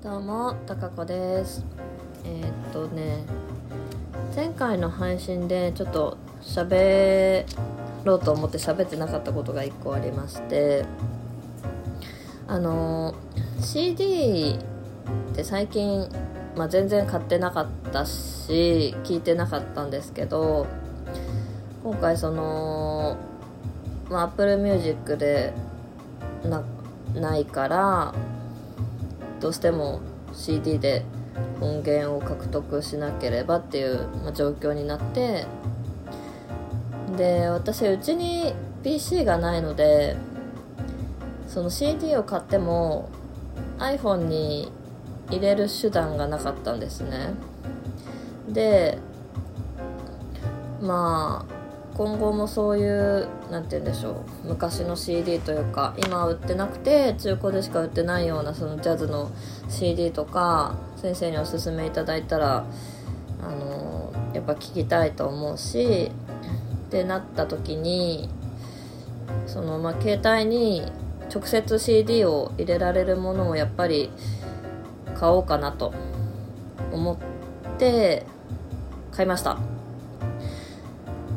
[0.00, 1.64] どうも、たかこです。
[2.24, 3.24] えーっとね、
[4.32, 7.44] 前回の配信でちょっと喋
[8.04, 10.84] ろうと思って喋ってなかったことが1個ありまして、
[12.46, 13.16] あの、
[13.60, 14.56] CD
[15.32, 16.08] って最近、
[16.54, 20.68] まあ、全然買ってなかったし、聞いてなかったんですけど、
[21.82, 23.16] 今回その、
[24.08, 25.52] まあ、Apple Music で
[26.44, 26.62] な
[27.16, 28.14] ないから、
[29.40, 30.00] どうしても
[30.32, 31.04] CD で
[31.60, 35.46] 音源を獲得しなければっていう、まあ、状況になって
[37.16, 40.16] で私うちに PC がないので
[41.46, 43.08] その CD を買っても
[43.78, 44.70] iPhone に
[45.30, 47.34] 入れる手段がなかったんですね。
[48.48, 48.98] で
[50.80, 51.57] まあ
[51.98, 59.32] 今後もそういうなんて言うんでしょう昔の CD というか今売ってなくて中古でしか売ってないようなそのジャズの
[59.68, 62.64] CD とか先生におすすめいただいたら
[63.42, 66.12] あのやっぱ聞きたいと思うし
[66.86, 68.28] ってなった時に
[69.48, 70.82] そのまあ携帯に
[71.34, 74.10] 直接 CD を入れられるものをやっぱり
[75.16, 75.92] 買おうかなと
[76.92, 77.16] 思っ
[77.76, 78.24] て
[79.10, 79.58] 買いました。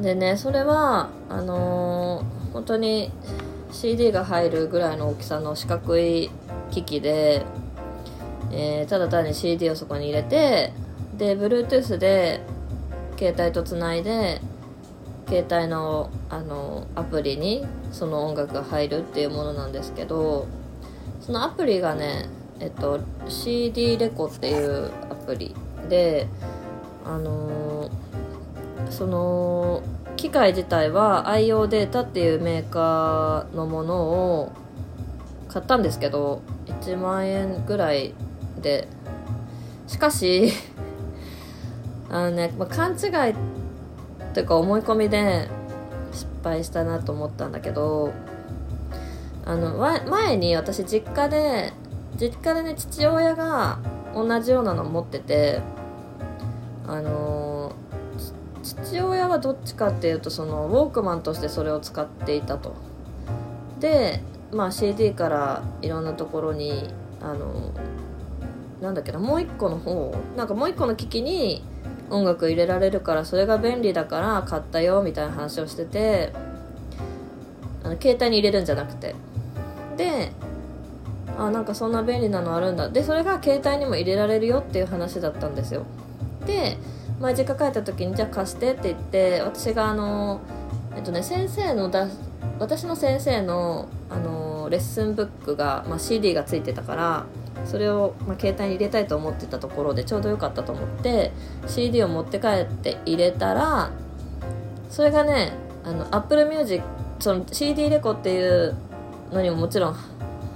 [0.00, 3.10] でねそれはあのー本当に
[3.72, 6.30] CD が入るぐらいの大きさの四角い
[6.70, 7.44] 機器で、
[8.52, 10.72] えーただ単に CD をそこに入れて
[11.18, 12.40] で Bluetooth で
[13.18, 14.40] 携帯とつないで
[15.26, 20.46] 携帯のあのアプリにその音楽が入るっていうものなんですけど
[21.20, 22.28] そのアプリがね、
[22.60, 25.54] えっと、CD レコっていうアプリ
[25.88, 26.28] で
[27.04, 27.63] あのー
[28.90, 29.82] その
[30.16, 33.96] 機械自体は IO データっていうメーカーのもの
[34.40, 34.52] を
[35.48, 38.14] 買ったんですけど1万円ぐらい
[38.60, 38.88] で。
[39.86, 40.52] しかし
[42.10, 43.34] あのね、まあ、勘違い
[44.32, 45.48] というか思い込みで
[46.12, 48.12] 失敗したなと思ったんだけど
[49.44, 51.72] あの前に私実家で
[52.16, 53.78] 実家でね父親が
[54.14, 55.60] 同じようなの持ってて
[56.86, 57.43] あの
[58.64, 62.74] 父親はどっちかっていうとそのウォークマンとしてそれを使っていたと。
[63.78, 64.20] で、
[64.52, 66.88] まあ、CD からいろんなところに
[67.20, 67.72] あの
[68.80, 71.62] なんだっけなもう一個の方なんかもう一個の機器に
[72.10, 76.32] 音楽入れられるからそれが便利だから買ったよみたいな話をしてて
[77.82, 79.14] あの携帯に入れるんじゃなくて。
[79.96, 80.32] で
[81.36, 82.88] あなんかそんな便利なのあるんだ。
[82.88, 85.84] でそれが携帯にも入れられるよっていう話だったんですよ。
[86.46, 86.78] で
[87.20, 90.40] 前実家帰った時にじゃあ貸してって言って私があの
[90.96, 92.08] えっとね先生のだ
[92.58, 97.26] 私の先生のあのレッスンブックが、まあ、CD がついてたから
[97.64, 101.32] それを、まあ、携帯に入れたいと思ってたところでちょうどよかったと思って
[101.66, 103.90] CD を持って帰って入れたら
[104.88, 105.52] それがね
[105.84, 106.82] あの Apple Music
[107.20, 108.74] その CD レコっていう
[109.32, 109.96] のにももちろん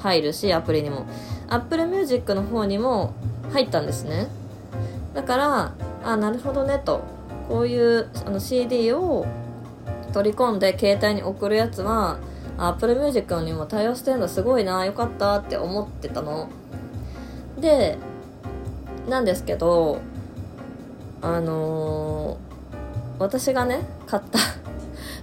[0.00, 1.06] 入るしアプリにも。
[1.52, 3.12] Apple Music の方にも
[3.52, 4.28] 入ったんですね。
[5.12, 5.74] だから
[6.04, 7.02] あなるほどねと。
[7.48, 9.26] こういうあの CD を
[10.12, 12.18] 取り込んで携帯に送るやつは
[12.56, 16.48] Apple Music にも対応してるのすごいなよかったって思ってたの。
[17.58, 17.98] で
[19.08, 20.00] なんですけど
[21.20, 22.52] あのー
[23.18, 24.38] 私がね買った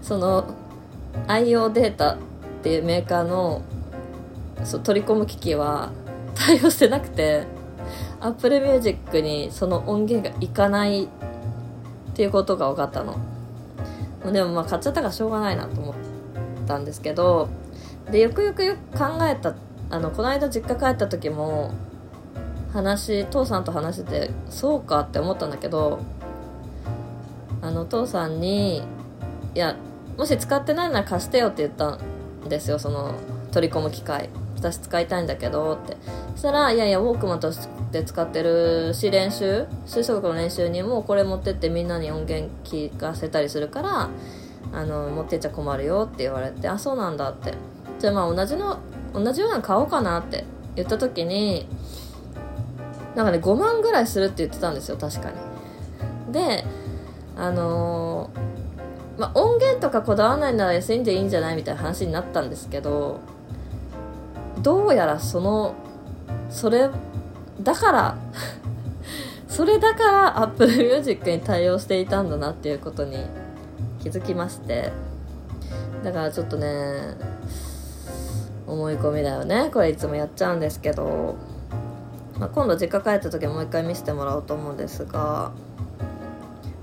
[0.02, 0.56] その
[1.28, 2.18] IO データっ
[2.64, 3.62] ていうメーカーの
[4.64, 5.92] そ取り込む機器は
[6.34, 7.59] 対応してなくて。
[8.22, 11.08] Apple Music にその音源がいかないっ
[12.14, 13.18] ていうことが分かったの。
[14.32, 15.96] でもまあ買っちゃったからしょうがないなと思っ
[16.68, 17.50] たんですけど
[18.12, 19.56] でよくよくよく考えた
[19.90, 21.74] あのこの間実家帰った時も
[22.74, 26.00] 話父さんと話しててそうかって思ったんだけど
[27.62, 28.84] あの父さんに
[29.56, 29.76] 「いや
[30.18, 33.16] もし使ってないなら貸してよ」って言ったんですよその
[33.52, 34.30] 取り込む機械。
[34.60, 35.98] 私使いたいんだけどって。
[36.36, 44.10] そしたら「いやいやウォークマンとして使ってるし練習吹奏楽の練習にもこれ持ってってみんなに音源聞かせたりするから
[44.72, 47.54] あの持ってっちゃ困るよ」って言われて「あそうなんだ」って。
[48.00, 48.78] じゃあまあ同じの
[49.14, 50.46] 同じようなの買おうかなって。
[50.76, 51.68] 言った時に
[53.16, 56.34] なんかね5万ぐらいするって言ってたんですよ確かに。
[56.34, 56.64] で
[57.36, 63.20] あのーまあ、音源とかこだわらないなら安いんでいいんじゃないみたいな話になったんですけど
[64.62, 65.76] どうやらその
[66.50, 66.90] それ
[67.62, 68.18] だから
[69.48, 73.26] それだから Apple Music に対応していたんだなっていうことに
[74.02, 74.92] 気づきまして。
[76.04, 77.18] だからちょっとね
[78.66, 79.70] 思い込みだよね。
[79.74, 81.36] これいつもやっちゃうんですけど。
[82.40, 85.52] まあ、今度実家帰った時もう一回見せてもらおうと思うんですが、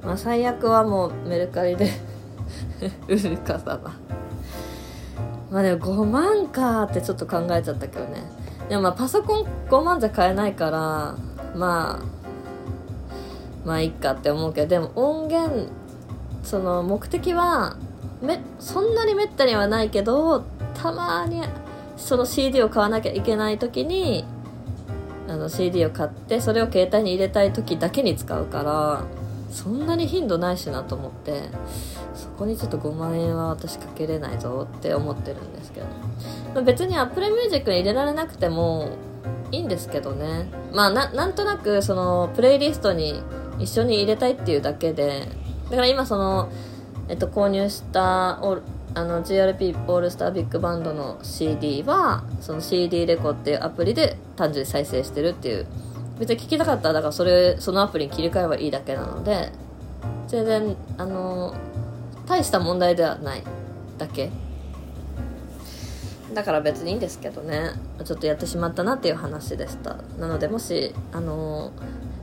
[0.05, 1.91] まあ、最悪はもうメルカリで
[3.09, 3.99] 売るかさな
[5.51, 8.23] まあでも5万かってちょっと考えちゃったけどね。
[8.69, 11.17] でもまあパソコン5万じゃ買えないから
[11.55, 12.17] まあ
[13.65, 15.69] まあいいかって思うけどでも音源
[16.43, 17.77] その目的は
[18.23, 20.45] めそんなにめったにはないけど
[20.75, 21.43] たまに
[21.97, 24.25] その CD を買わなきゃいけない時に
[25.29, 29.05] あの CD を買ってそれを携帯に入れたい時だけに使うから
[29.51, 31.43] そんなに頻度ないしなと思って
[32.15, 35.87] そこにちょっと5万円は私かけれないぞって思ってるんですけど。
[36.55, 38.91] ま別に Apple Music に入れられなくても
[39.53, 40.51] いいんですけどね。
[40.73, 43.23] まあななんとなくそのプレイリストに
[43.59, 45.29] 一緒に入れたいっていうだけで。
[45.71, 46.49] だから今その、
[47.09, 48.59] えっと、購入したオ
[48.95, 55.67] あの GRP オールスタービッグバンドの CD はその CD レコっていうアプリで単純に再生してるっていう
[56.19, 59.53] 別に聞きたかったらだからそれそのアプリに切り替えばいいだけなので
[60.29, 61.55] 全然あの
[62.27, 63.43] 大した問題ではない
[63.99, 64.31] だけ。
[66.35, 67.71] だから別にいいんですけどね。
[68.05, 69.97] ちょっとやってしまったなっていう話でした。
[70.19, 71.73] なのでもしあの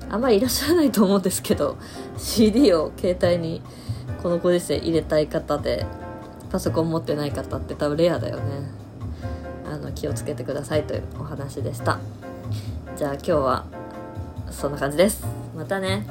[0.10, 1.78] あんまりいらっしゃらないと思うんですけど
[2.18, 3.62] CD を携帯に
[4.22, 5.86] このご時世入れたい方で
[6.52, 8.44] パソコン持ってない方って多分レアだよね。
[9.66, 12.00] あの気をつけてくださいというお話でした。
[12.96, 13.66] じゃあ今日は
[14.54, 15.24] そんな感じです。
[15.56, 16.06] またね。